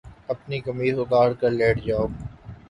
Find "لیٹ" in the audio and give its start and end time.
1.59-1.75